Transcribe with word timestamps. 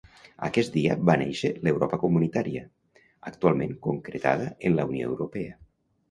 Aquest 0.45 0.71
dia 0.75 0.93
va 1.09 1.15
néixer 1.21 1.49
l'Europa 1.67 1.99
comunitària, 2.03 2.63
actualment 3.31 3.75
concretada 3.89 4.49
en 4.71 4.75
la 4.79 4.87
Unió 4.93 5.11
Europea. 5.11 5.53